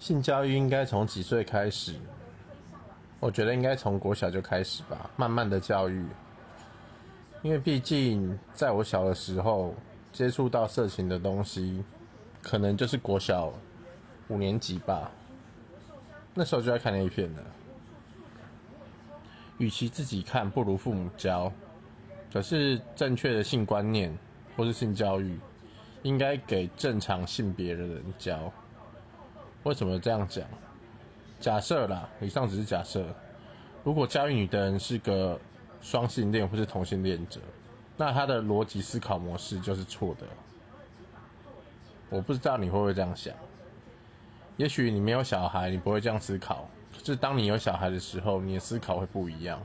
[0.00, 1.94] 性教育应该从几岁开始？
[3.20, 6.02] 我觉得应该从国小就开始吧，慢慢的教育。
[7.42, 9.74] 因为毕竟在我小的时候
[10.10, 11.84] 接触到色情的东西，
[12.40, 13.52] 可能就是国小
[14.28, 15.10] 五年级吧。
[16.32, 17.42] 那时候就在看那一片了。
[19.58, 21.52] 与其自己看，不如父母教。
[22.32, 24.16] 可是正确的性观念
[24.56, 25.38] 或是性教育，
[26.02, 28.50] 应该给正常性别的人教。
[29.62, 30.44] 为什么这样讲？
[31.38, 33.04] 假设啦，以上只是假设。
[33.82, 35.40] 如果教育你的人是个
[35.80, 37.40] 双性恋或是同性恋者，
[37.96, 40.26] 那他的逻辑思考模式就是错的。
[42.10, 43.34] 我不知道你会不会这样想。
[44.56, 46.68] 也许你没有小孩，你不会这样思考。
[46.92, 49.58] 可是当你有小孩的时候，你的思考会不一样。